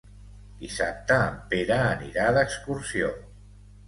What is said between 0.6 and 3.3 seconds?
Dissabte en Pere anirà d'excursió.